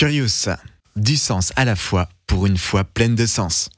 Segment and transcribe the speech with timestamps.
[0.00, 0.48] Curious,
[0.96, 3.68] du sens à la fois pour une foi pleine de sens.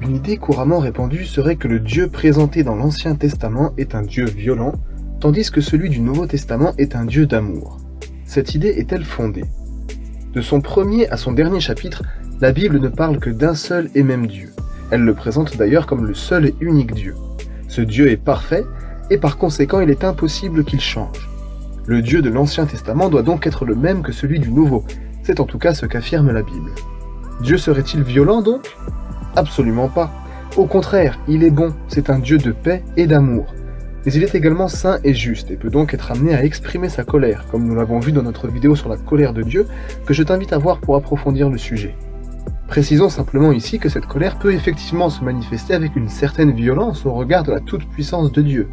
[0.00, 4.24] Une idée couramment répandue serait que le Dieu présenté dans l'Ancien Testament est un Dieu
[4.24, 4.72] violent,
[5.20, 7.78] tandis que celui du Nouveau Testament est un Dieu d'amour.
[8.24, 9.44] Cette idée est-elle fondée?
[10.32, 12.02] De son premier à son dernier chapitre,
[12.40, 14.52] la Bible ne parle que d'un seul et même Dieu.
[14.90, 17.14] Elle le présente d'ailleurs comme le seul et unique Dieu.
[17.68, 18.64] Ce Dieu est parfait,
[19.10, 21.28] et par conséquent il est impossible qu'il change.
[21.86, 24.84] Le Dieu de l'Ancien Testament doit donc être le même que celui du Nouveau,
[25.22, 26.70] c'est en tout cas ce qu'affirme la Bible.
[27.40, 28.76] Dieu serait-il violent donc?
[29.36, 30.10] Absolument pas.
[30.56, 33.54] Au contraire, il est bon, c'est un Dieu de paix et d'amour.
[34.04, 37.04] Mais il est également saint et juste et peut donc être amené à exprimer sa
[37.04, 39.66] colère, comme nous l'avons vu dans notre vidéo sur la colère de Dieu,
[40.06, 41.94] que je t'invite à voir pour approfondir le sujet.
[42.68, 47.12] Précisons simplement ici que cette colère peut effectivement se manifester avec une certaine violence au
[47.12, 48.68] regard de la toute-puissance de Dieu,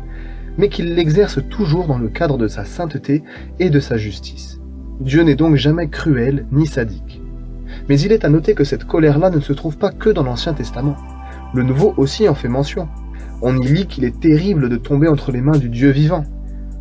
[0.57, 3.23] mais qu'il l'exerce toujours dans le cadre de sa sainteté
[3.59, 4.59] et de sa justice.
[4.99, 7.21] Dieu n'est donc jamais cruel ni sadique.
[7.89, 10.53] Mais il est à noter que cette colère-là ne se trouve pas que dans l'Ancien
[10.53, 10.95] Testament.
[11.53, 12.87] Le Nouveau aussi en fait mention.
[13.41, 16.23] On y lit qu'il est terrible de tomber entre les mains du Dieu vivant.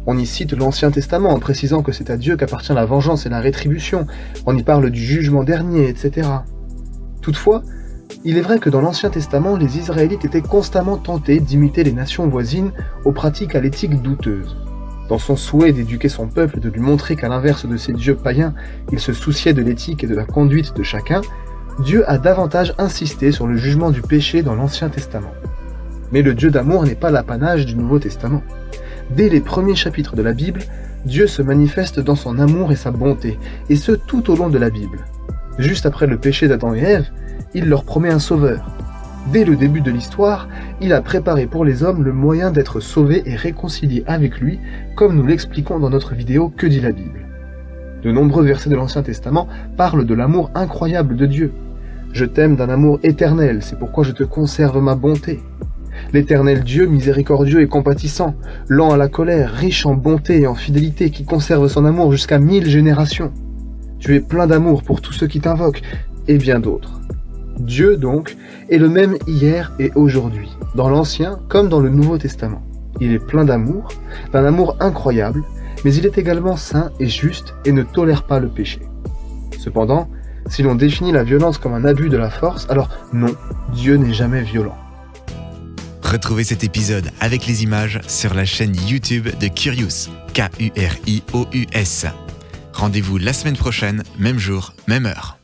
[0.07, 3.29] On y cite l'Ancien Testament en précisant que c'est à Dieu qu'appartient la vengeance et
[3.29, 4.07] la rétribution.
[4.47, 6.29] On y parle du jugement dernier, etc.
[7.21, 7.63] Toutefois,
[8.25, 12.27] il est vrai que dans l'Ancien Testament, les Israélites étaient constamment tentés d'imiter les nations
[12.29, 12.73] voisines
[13.05, 14.57] aux pratiques à l'éthique douteuse.
[15.09, 18.15] Dans son souhait d'éduquer son peuple et de lui montrer qu'à l'inverse de ses dieux
[18.15, 18.55] païens,
[18.93, 21.21] il se souciait de l'éthique et de la conduite de chacun,
[21.81, 25.33] Dieu a davantage insisté sur le jugement du péché dans l'Ancien Testament.
[26.13, 28.43] Mais le Dieu d'amour n'est pas l'apanage du Nouveau Testament.
[29.11, 30.61] Dès les premiers chapitres de la Bible,
[31.05, 34.59] Dieu se manifeste dans son amour et sa bonté, et ce tout au long de
[34.59, 35.05] la Bible.
[35.59, 37.11] Juste après le péché d'Adam et Ève,
[37.55, 38.65] il leur promet un sauveur,
[39.31, 40.49] Dès le début de l'histoire,
[40.81, 44.59] il a préparé pour les hommes le moyen d'être sauvés et réconciliés avec lui,
[44.97, 47.27] comme nous l'expliquons dans notre vidéo Que dit la Bible.
[48.03, 51.53] De nombreux versets de l'Ancien Testament parlent de l'amour incroyable de Dieu.
[52.13, 55.41] Je t'aime d'un amour éternel, c'est pourquoi je te conserve ma bonté.
[56.13, 58.35] L'éternel Dieu miséricordieux et compatissant,
[58.69, 62.41] lent à la colère, riche en bonté et en fidélité, qui conserve son amour jusqu'à
[62.41, 63.31] mille générations.
[64.01, 65.83] Tu es plein d'amour pour tous ceux qui t'invoquent,
[66.27, 67.01] et bien d'autres.
[67.63, 68.37] Dieu, donc,
[68.69, 72.63] est le même hier et aujourd'hui, dans l'Ancien comme dans le Nouveau Testament.
[73.01, 73.89] Il est plein d'amour,
[74.33, 75.43] d'un amour incroyable,
[75.85, 78.81] mais il est également saint et juste et ne tolère pas le péché.
[79.59, 80.09] Cependant,
[80.49, 83.35] si l'on définit la violence comme un abus de la force, alors non,
[83.73, 84.77] Dieu n'est jamais violent.
[86.03, 92.07] Retrouvez cet épisode avec les images sur la chaîne YouTube de Curious, K-U-R-I-O-U-S.
[92.73, 95.39] Rendez-vous la semaine prochaine, même jour, même heure.